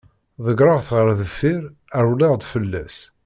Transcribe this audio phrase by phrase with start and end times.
[0.45, 1.63] Deggreɣ-t ɣer deffir,
[2.05, 2.97] rewleɣ-d fell-as.